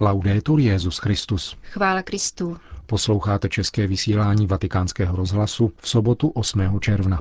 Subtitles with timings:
[0.00, 1.56] Laudetur Jezus Christus.
[1.62, 2.56] Chvála Kristu.
[2.86, 6.80] Posloucháte české vysílání Vatikánského rozhlasu v sobotu 8.
[6.80, 7.20] června.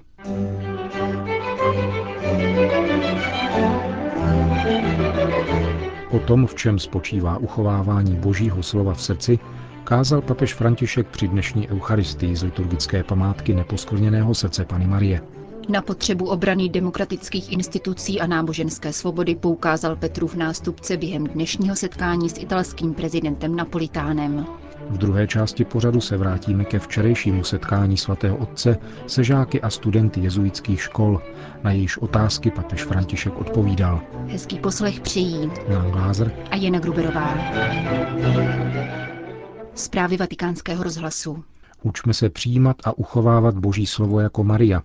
[6.11, 9.39] O tom, v čem spočívá uchovávání Božího slova v srdci,
[9.83, 15.21] kázal papež František při dnešní eucharistii z liturgické památky neposkvrněného srdce Pany Marie.
[15.69, 22.37] Na potřebu obrany demokratických institucí a náboženské svobody poukázal Petrův nástupce během dnešního setkání s
[22.37, 24.45] italským prezidentem Napolitánem.
[24.89, 30.19] V druhé části pořadu se vrátíme ke včerejšímu setkání svatého otce se žáky a studenty
[30.19, 31.21] jezuitských škol,
[31.63, 34.01] na jejíž otázky papež František odpovídal.
[34.27, 35.51] Hezký poslech přijí.
[35.67, 37.37] Jan Glázer a Jana Gruberová.
[39.75, 41.43] Zprávy vatikánského rozhlasu.
[41.83, 44.81] Učme se přijímat a uchovávat Boží slovo jako Maria,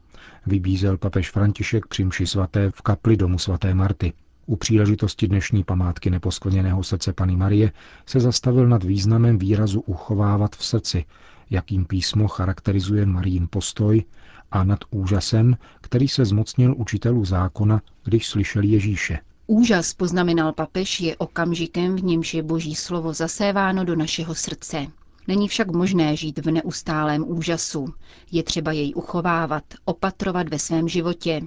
[0.46, 4.12] vybízel papež František při mši svaté v kapli domu svaté Marty.
[4.46, 7.72] U příležitosti dnešní památky neposkvrněného srdce Pany Marie
[8.06, 11.04] se zastavil nad významem výrazu uchovávat v srdci,
[11.50, 14.04] jakým písmo charakterizuje Marín postoj
[14.50, 19.18] a nad úžasem, který se zmocnil učitelů zákona, když slyšeli Ježíše.
[19.46, 24.86] Úžas, poznamenal papež, je okamžikem, v němž je boží slovo zaséváno do našeho srdce.
[25.28, 27.94] Není však možné žít v neustálém úžasu.
[28.32, 31.40] Je třeba jej uchovávat, opatrovat ve svém životě.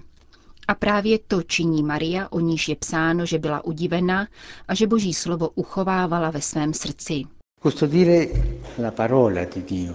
[0.67, 4.27] A právě to činí Maria, o níž je psáno, že byla udivena
[4.67, 7.23] a že boží slovo uchovávala ve svém srdci.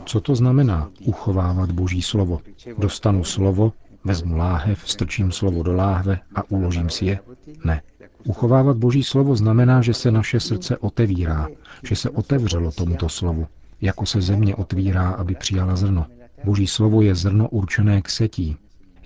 [0.04, 2.40] Co to znamená uchovávat boží slovo?
[2.78, 3.72] Dostanu slovo,
[4.04, 7.20] vezmu láhev, strčím slovo do láhve a uložím si je?
[7.64, 7.82] Ne.
[8.24, 11.48] Uchovávat boží slovo znamená, že se naše srdce otevírá,
[11.82, 13.46] že se otevřelo tomuto slovu,
[13.80, 16.06] jako se země otvírá, aby přijala zrno.
[16.44, 18.56] Boží slovo je zrno určené k setí.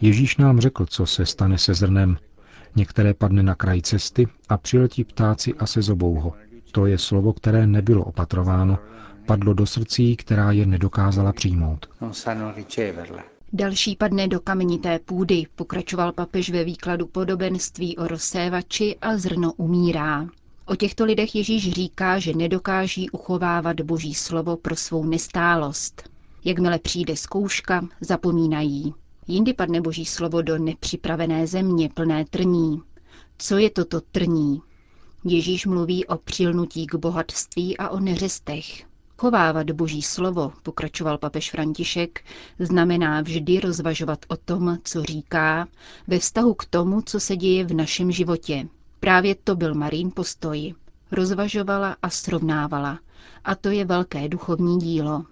[0.00, 2.16] Ježíš nám řekl, co se stane se zrnem.
[2.76, 6.32] Některé padne na kraj cesty a přiletí ptáci a se zobou ho.
[6.72, 8.78] To je slovo, které nebylo opatrováno,
[9.26, 11.86] padlo do srdcí, která je nedokázala přijmout.
[13.52, 20.26] Další padne do kamenité půdy, pokračoval papež ve výkladu podobenství o rozsévači a zrno umírá.
[20.66, 26.10] O těchto lidech Ježíš říká, že nedokáží uchovávat boží slovo pro svou nestálost.
[26.44, 28.94] Jakmile přijde zkouška, zapomínají.
[29.26, 32.82] Jindy padne boží slovo do nepřipravené země plné trní.
[33.38, 34.60] Co je toto trní?
[35.24, 38.64] Ježíš mluví o přilnutí k bohatství a o neřestech.
[39.18, 42.24] Chovávat boží slovo, pokračoval papež František,
[42.58, 45.68] znamená vždy rozvažovat o tom, co říká,
[46.06, 48.68] ve vztahu k tomu, co se děje v našem životě.
[49.02, 50.74] Právě to byl Marín postoj.
[51.12, 52.98] Rozvažovala a srovnávala.
[53.44, 55.24] A to je velké duchovní dílo.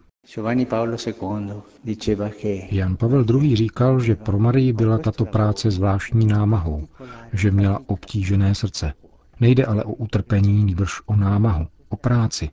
[2.70, 3.56] Jan Pavel II.
[3.56, 6.88] říkal, že pro Marii byla tato práce zvláštní námahou,
[7.32, 8.92] že měla obtížené srdce.
[9.40, 12.50] Nejde ale o utrpení, nýbrž o námahu, o práci.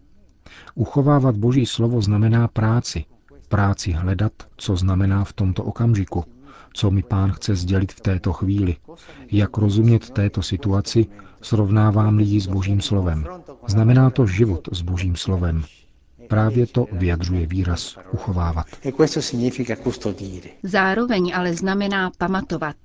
[0.76, 3.06] Uchovávat Boží slovo znamená práci.
[3.50, 6.24] Práci hledat, co znamená v tomto okamžiku,
[6.78, 8.76] co mi pán chce sdělit v této chvíli,
[9.32, 11.06] jak rozumět této situaci,
[11.42, 13.28] srovnávám lidi s Božím slovem.
[13.68, 15.64] Znamená to život s Božím slovem.
[16.28, 18.66] Právě to vyjadřuje výraz uchovávat.
[20.64, 22.76] Zároveň ale znamená pamatovat.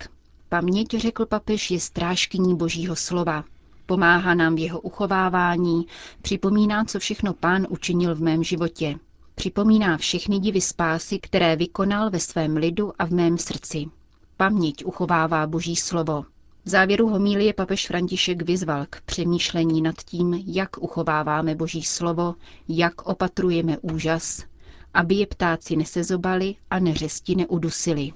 [0.49, 3.45] Paměť, řekl papež, je strážkyní Božího slova.
[3.87, 5.87] Pomáhá nám v jeho uchovávání,
[6.23, 8.99] připomíná, co všechno pán učinil v mém životě.
[9.35, 13.87] Připomíná všechny divy spásy, které vykonal ve svém lidu a v mém srdci.
[14.37, 16.25] Paměť uchovává Boží slovo.
[16.65, 22.35] V závěru homílie papež František vyzval k přemýšlení nad tím, jak uchováváme Boží slovo,
[22.69, 24.43] jak opatrujeme úžas,
[24.95, 28.13] aby je ptáci nesezobali a neřesti neudusili.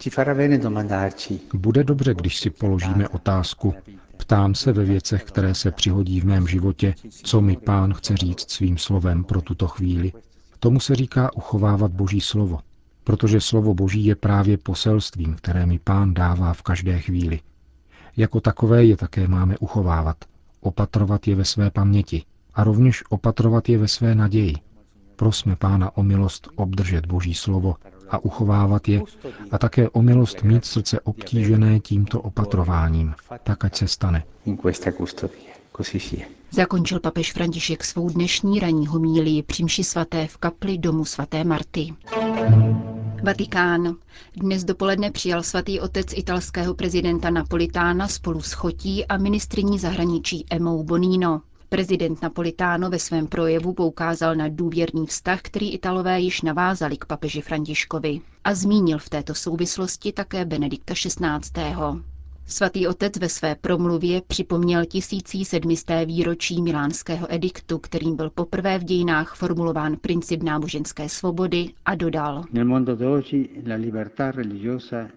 [1.54, 3.74] Bude dobře, když si položíme otázku,
[4.16, 8.50] ptám se ve věcech, které se přihodí v mém životě, co mi pán chce říct
[8.50, 10.12] svým slovem pro tuto chvíli.
[10.58, 12.58] Tomu se říká uchovávat Boží slovo,
[13.04, 17.40] protože slovo Boží je právě poselstvím, které mi pán dává v každé chvíli.
[18.16, 20.16] Jako takové je také máme uchovávat,
[20.60, 22.24] opatrovat je ve své paměti
[22.54, 24.54] a rovněž opatrovat je ve své naději.
[25.16, 27.74] Prosme Pána o milost obdržet Boží slovo
[28.10, 29.02] a uchovávat je
[29.50, 34.22] a také o milost mít srdce obtížené tímto opatrováním, tak ať se stane.
[36.50, 41.94] Zakončil papež František svou dnešní ranní homílii při svaté v kapli domu svaté Marty.
[43.22, 43.96] Vatikán.
[44.36, 50.84] Dnes dopoledne přijal svatý otec italského prezidenta Napolitána spolu s Chotí a ministriní zahraničí Emou
[50.84, 51.42] Bonino.
[51.68, 57.40] Prezident Napolitáno ve svém projevu poukázal na důvěrný vztah, který Italové již navázali k papeži
[57.40, 61.76] Františkovi a zmínil v této souvislosti také Benedikta XVI.
[62.48, 68.84] Svatý otec ve své promluvě připomněl tisící sedmisté výročí milánského ediktu, kterým byl poprvé v
[68.84, 72.44] dějinách formulován princip náboženské svobody a dodal.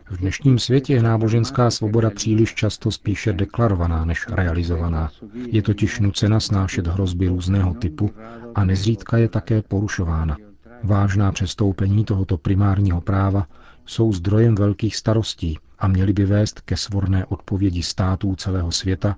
[0.10, 5.12] V dnešním světě je náboženská svoboda příliš často spíše deklarovaná než realizovaná.
[5.34, 8.12] Je totiž nucena snášet hrozby různého typu
[8.56, 10.38] a nezřídka je také porušována.
[10.84, 13.48] Vážná přestoupení tohoto primárního práva
[13.86, 19.16] jsou zdrojem velkých starostí a měly by vést ke svorné odpovědi států celého světa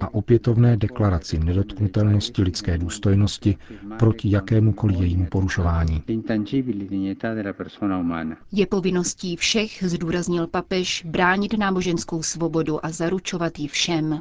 [0.00, 3.56] a opětovné deklaraci nedotknutelnosti lidské důstojnosti
[3.98, 6.02] proti jakémukoliv jejímu porušování.
[8.52, 14.20] Je povinností všech, zdůraznil papež, bránit náboženskou svobodu a zaručovat ji všem.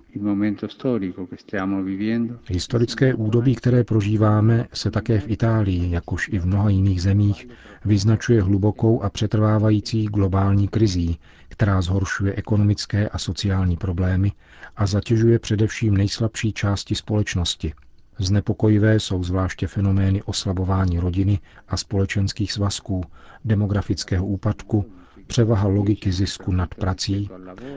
[2.49, 7.47] Historické údobí, které prožíváme, se také v Itálii, jakož i v mnoha jiných zemích,
[7.85, 11.19] vyznačuje hlubokou a přetrvávající globální krizí,
[11.53, 14.31] která zhoršuje ekonomické a sociální problémy
[14.75, 17.73] a zatěžuje především nejslabší části společnosti.
[18.19, 23.03] Znepokojivé jsou zvláště fenomény oslabování rodiny a společenských svazků,
[23.45, 24.85] demografického úpadku,
[25.27, 27.29] převaha logiky zisku nad prací,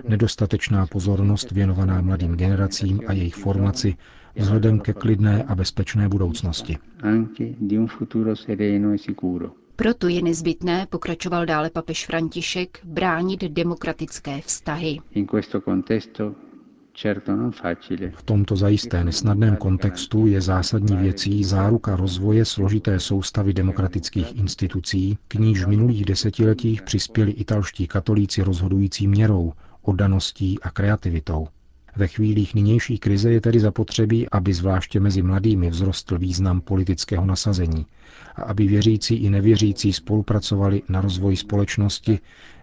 [0.08, 3.96] nedostatečná pozornost věnovaná mladým generacím a jejich formaci
[4.37, 6.78] vzhledem ke klidné a bezpečné budoucnosti.
[9.76, 14.99] Proto je nezbytné, pokračoval dále papež František, bránit demokratické vztahy.
[18.14, 25.34] V tomto zajisté nesnadném kontextu je zásadní věcí záruka rozvoje složité soustavy demokratických institucí, k
[25.34, 29.52] níž v minulých desetiletích přispěli italští katolíci rozhodující měrou,
[29.82, 31.49] oddaností a kreativitou.
[31.96, 37.87] Ve chvílích nynější krize je tedy zapotřebí, aby zvláště mezi mladými vzrostl význam politického nasazení
[38.37, 42.19] a aby věřící i nevěřící spolupracovali na rozvoji společnosti,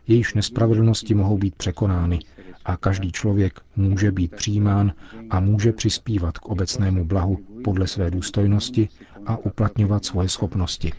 [0.07, 2.19] jejíž nespravedlnosti mohou být překonány
[2.65, 4.91] a každý člověk může být přijímán
[5.29, 8.89] a může přispívat k obecnému blahu podle své důstojnosti
[9.25, 10.91] a uplatňovat svoje schopnosti.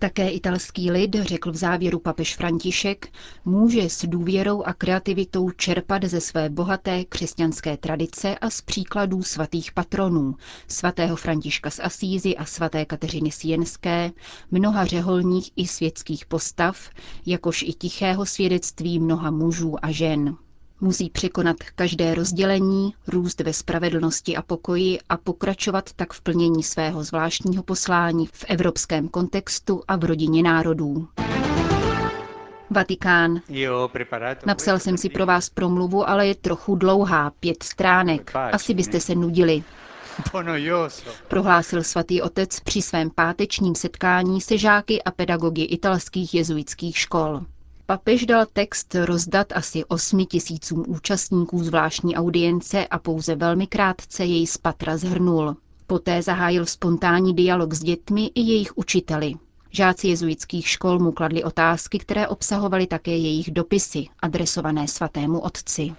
[0.00, 3.08] Také italský lid, řekl v závěru papež František,
[3.44, 9.72] může s důvěrou a kreativitou čerpat ze své bohaté křesťanské tradice a z příkladů svatých
[9.72, 10.34] patronů,
[10.68, 14.10] svatého Františka z Asízy a svaté Kateřiny Sienské,
[14.50, 16.90] mnoha řeholních i světských postav,
[17.26, 20.36] jakož i tichého svědectví mnoha mužů a žen.
[20.80, 27.04] Musí překonat každé rozdělení, růst ve spravedlnosti a pokoji a pokračovat tak v plnění svého
[27.04, 31.08] zvláštního poslání v evropském kontextu a v rodině národů.
[32.70, 33.40] Vatikán.
[34.46, 38.32] Napsal jsem si pro vás promluvu, ale je trochu dlouhá, pět stránek.
[38.34, 39.64] Asi byste se nudili.
[41.28, 47.40] Prohlásil svatý otec při svém pátečním setkání se žáky a pedagogy italských jezuitských škol.
[47.90, 54.46] Papež dal text rozdat asi osmi tisícům účastníků zvláštní audience a pouze velmi krátce jej
[54.46, 55.56] z patra zhrnul.
[55.86, 59.34] Poté zahájil spontánní dialog s dětmi i jejich učiteli.
[59.70, 65.94] Žáci jezuitských škol mu kladli otázky, které obsahovaly také jejich dopisy, adresované svatému otci.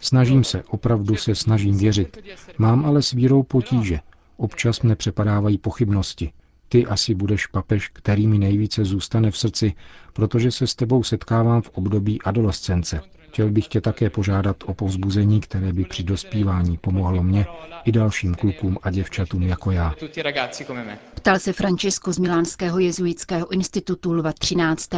[0.00, 2.18] Snažím se, opravdu se snažím věřit.
[2.58, 3.98] Mám ale s vírou potíže.
[4.36, 6.32] Občas mne přepadávají pochybnosti.
[6.72, 9.72] Ty asi budeš papež, který mi nejvíce zůstane v srdci,
[10.12, 13.00] protože se s tebou setkávám v období adolescence.
[13.18, 17.46] Chtěl bych tě také požádat o povzbuzení, které by při dospívání pomohlo mě
[17.84, 19.94] i dalším klukům a děvčatům jako já.
[21.14, 24.88] Ptal se Francesco z Milánského jezuitského institutu Lva 13.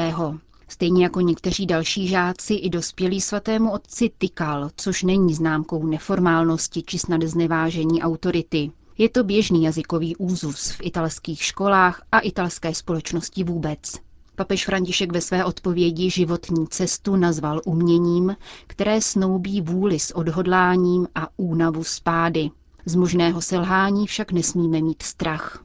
[0.69, 6.99] Stejně jako někteří další žáci i dospělí svatému otci tykal, což není známkou neformálnosti či
[6.99, 8.71] snad znevážení autority.
[8.99, 13.93] Je to běžný jazykový úzus v italských školách a italské společnosti vůbec.
[14.37, 21.29] Papež František ve své odpovědi životní cestu nazval uměním, které snoubí vůli s odhodláním a
[21.37, 22.51] únavu spády.
[22.85, 25.63] Z možného selhání však nesmíme mít strach.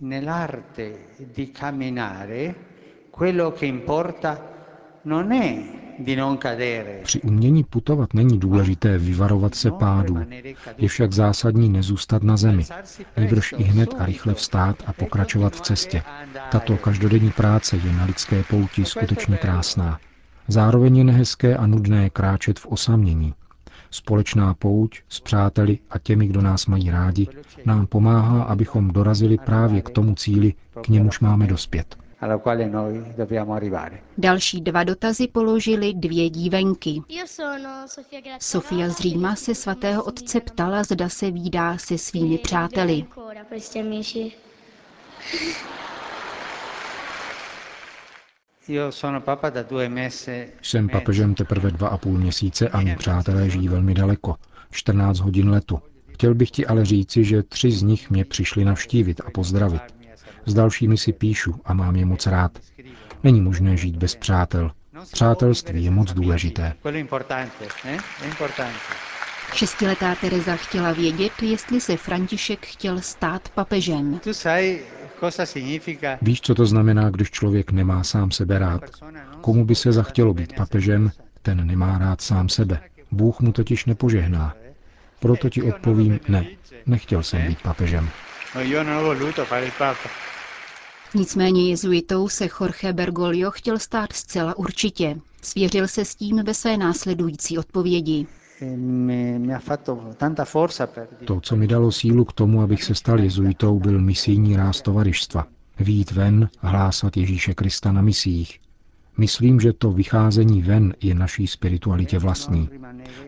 [3.11, 4.41] quello che importa
[5.01, 5.76] non è
[7.03, 10.17] při umění putovat není důležité vyvarovat se pádů,
[10.77, 12.65] je však zásadní nezůstat na zemi,
[13.17, 16.03] nejbrž i hned a rychle vstát a pokračovat v cestě.
[16.51, 19.99] Tato každodenní práce je na lidské pouti skutečně krásná.
[20.47, 23.33] Zároveň je nehezké a nudné kráčet v osamění.
[23.91, 27.27] Společná pouť s přáteli a těmi, kdo nás mají rádi,
[27.65, 33.13] nám pomáhá, abychom dorazili právě k tomu cíli, k němuž máme dospět alla quale noi
[33.15, 34.01] dobbiamo arrivare.
[34.17, 37.01] Další dva dotazy položili dvě dívenky.
[38.39, 43.05] Sofia z Říma se svatého otce ptala, zda se výdá se svými přáteli.
[50.61, 54.35] Jsem papežem teprve dva a půl měsíce a mý přátelé žijí velmi daleko,
[54.71, 55.79] 14 hodin letu.
[56.07, 59.96] Chtěl bych ti ale říci, že tři z nich mě přišli navštívit a pozdravit.
[60.47, 62.51] S dalšími si píšu a mám je moc rád.
[63.23, 64.71] Není možné žít bez přátel.
[65.11, 66.73] Přátelství je moc důležité.
[69.53, 74.19] Šestiletá Teresa chtěla vědět, jestli se František chtěl stát papežem.
[76.21, 78.81] Víš, co to znamená, když člověk nemá sám sebe rád?
[79.41, 81.11] Komu by se zachtělo být papežem,
[81.41, 82.79] ten nemá rád sám sebe.
[83.11, 84.53] Bůh mu totiž nepožehná.
[85.19, 86.45] Proto ti odpovím ne,
[86.85, 88.09] nechtěl jsem být papežem.
[91.15, 95.17] Nicméně jezuitou se Jorge Bergoglio chtěl stát zcela určitě.
[95.41, 98.27] Svěřil se s tím ve své následující odpovědi.
[101.25, 105.47] To, co mi dalo sílu k tomu, abych se stal jezuitou, byl misijní ráz tovarištva.
[105.79, 108.59] Vít ven, hlásat Ježíše Krista na misích.
[109.17, 112.69] Myslím, že to vycházení ven je naší spiritualitě vlastní.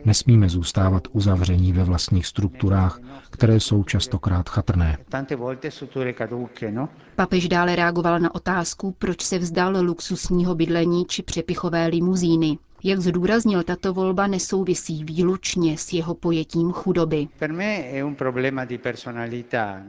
[0.04, 4.98] Nesmíme zůstávat uzavření ve vlastních strukturách, které jsou častokrát chatrné.
[7.16, 12.58] Papež dále reagoval na otázku, proč se vzdal luxusního bydlení či přepichové limuzíny.
[12.82, 17.28] Jak zdůraznil, tato volba nesouvisí výlučně s jeho pojetím chudoby.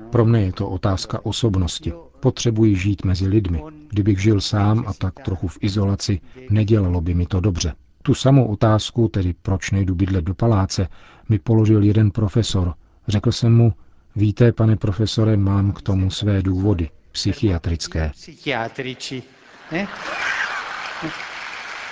[0.10, 1.94] Pro mne je to otázka osobnosti.
[2.20, 3.64] Potřebuji žít mezi lidmi.
[3.90, 6.20] Kdybych žil sám a tak trochu v izolaci,
[6.50, 7.74] nedělalo by mi to dobře.
[8.04, 10.88] Tu samou otázku, tedy proč nejdu bydlet do paláce,
[11.30, 12.74] mi položil jeden profesor.
[13.08, 13.74] Řekl jsem mu,
[14.16, 18.12] víte, pane profesore, mám k tomu své důvody, psychiatrické.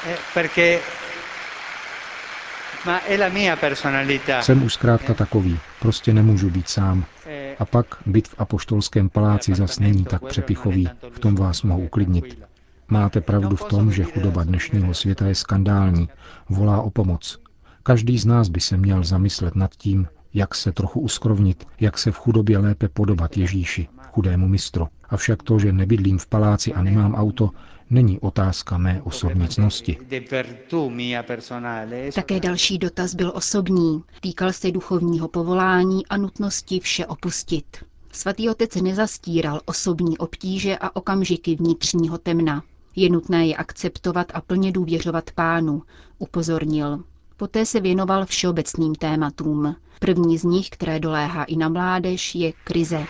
[0.08, 0.18] Eh?
[3.08, 7.06] Eh, jsem už zkrátka takový, prostě nemůžu být sám.
[7.60, 12.40] A pak byt v apoštolském paláci zas není tak přepichový, v tom vás mohu uklidnit.
[12.88, 16.10] Máte pravdu v tom, že chudoba dnešního světa je skandální,
[16.50, 17.40] volá o pomoc.
[17.84, 22.12] Každý z nás by se měl zamyslet nad tím, jak se trochu uskrovnit, jak se
[22.12, 24.88] v chudobě lépe podobat Ježíši, chudému mistru.
[25.10, 27.50] Avšak to, že nebydlím v paláci a nemám auto,
[27.90, 29.98] není otázka mé osobní cnosti.
[32.16, 34.04] Také další dotaz byl osobní.
[34.22, 37.66] Týkal se duchovního povolání a nutnosti vše opustit.
[38.12, 42.64] Svatý otec nezastíral osobní obtíže a okamžiky vnitřního temna.
[42.96, 45.84] Je nutné je akceptovat a plně důvěřovat pánu,
[46.18, 47.04] upozornil.
[47.40, 49.76] Poté se věnoval všeobecným tématům.
[50.00, 53.06] První z nich, které doléhá i na mládež, je krize.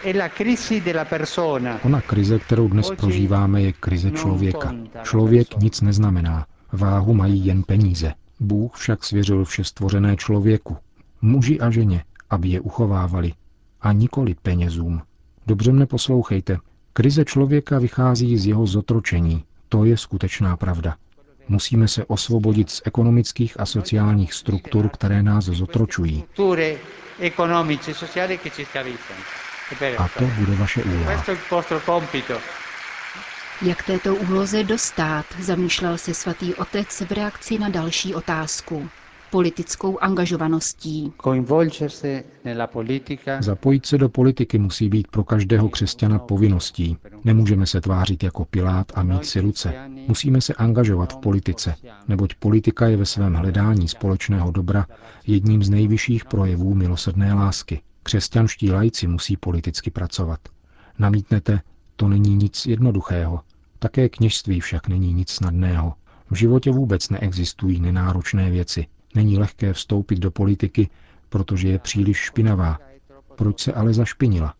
[1.83, 4.75] Ona krize, kterou dnes prožíváme, je krize člověka.
[5.03, 6.45] Člověk nic neznamená.
[6.71, 8.13] Váhu mají jen peníze.
[8.39, 10.77] Bůh však svěřil vše stvořené člověku.
[11.21, 13.33] Muži a ženě, aby je uchovávali.
[13.81, 15.01] A nikoli penězům.
[15.48, 16.57] Dobře mne poslouchejte.
[16.93, 19.43] Krize člověka vychází z jeho zotročení.
[19.69, 20.95] To je skutečná pravda.
[21.50, 26.24] Musíme se osvobodit z ekonomických a sociálních struktur, které nás zotročují.
[29.98, 31.24] A to bude vaše úloha.
[33.62, 38.89] Jak této úloze dostat, zamýšlel se svatý otec v reakci na další otázku
[39.31, 41.13] politickou angažovaností.
[43.39, 46.98] Zapojit se do politiky musí být pro každého křesťana povinností.
[47.24, 49.74] Nemůžeme se tvářit jako Pilát a mít si ruce.
[50.07, 51.75] Musíme se angažovat v politice,
[52.07, 54.86] neboť politika je ve svém hledání společného dobra
[55.27, 57.81] jedním z nejvyšších projevů milosrdné lásky.
[58.03, 60.39] Křesťanští lajci musí politicky pracovat.
[61.00, 61.62] Namítnete,
[61.95, 63.39] to není nic jednoduchého.
[63.79, 65.93] Také kněžství však není nic snadného.
[66.31, 68.86] V životě vůbec neexistují nenáročné věci.
[69.16, 70.89] Není lehké vstoupit do politiky,
[71.30, 72.80] protože je příliš špinavá.
[73.36, 74.54] Proč se ale zašpinila?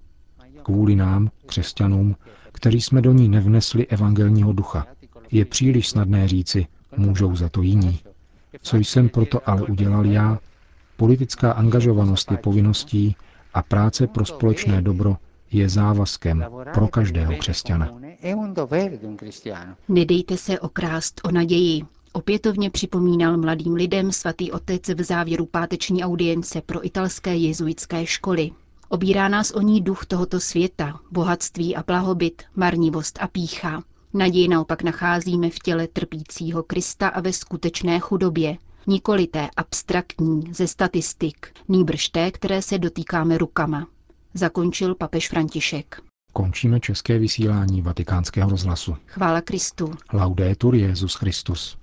[0.64, 2.16] Kvůli nám, křesťanům,
[2.52, 4.88] kteří jsme do ní nevnesli evangelního ducha.
[5.32, 8.00] Je příliš snadné říci, můžou za to jiní.
[8.62, 10.40] Co jsem proto ale udělal já?
[10.98, 13.16] Politická angažovanost je povinností
[13.54, 15.18] a práce pro společné dobro
[15.52, 17.90] je závazkem pro každého křesťana.
[19.90, 21.82] Nedejte se okrást o naději.
[22.14, 28.52] Opětovně připomínal mladým lidem svatý otec v závěru páteční audience pro italské jezuitské školy.
[28.90, 33.84] Obírá nás o ní duch tohoto světa, bohatství a blahobyt, marnivost a pícha.
[34.14, 40.68] Naději naopak nacházíme v těle trpícího Krista a ve skutečné chudobě, nikoli té abstraktní, ze
[40.68, 43.88] statistik, nýbrž té, které se dotýkáme rukama.
[44.34, 46.02] Zakončil papež František.
[46.34, 48.96] Končíme české vysílání vatikánského rozhlasu.
[49.06, 49.92] Chvála Kristu.
[50.14, 51.79] Laudetur Jezus Christus.